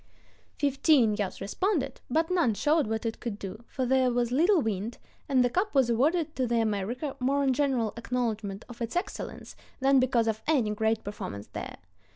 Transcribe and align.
Fifteen 0.57 1.13
yachts 1.13 1.39
responded, 1.41 2.01
but 2.09 2.31
none 2.31 2.55
showed 2.55 2.87
what 2.87 3.05
it 3.05 3.19
could 3.19 3.37
do, 3.37 3.63
for 3.67 3.85
there 3.85 4.09
was 4.09 4.31
little 4.31 4.59
wind, 4.59 4.97
and 5.29 5.45
the 5.45 5.49
cup 5.51 5.75
was 5.75 5.91
awarded 5.91 6.35
to 6.35 6.47
the 6.47 6.59
America 6.59 7.15
more 7.19 7.43
in 7.43 7.53
general 7.53 7.93
acknowledgment 7.95 8.65
of 8.67 8.81
its 8.81 8.95
excellence 8.95 9.55
than 9.79 9.99
because 9.99 10.25
of 10.27 10.41
any 10.47 10.71
great 10.71 11.03
performance 11.03 11.49
there. 11.53 11.77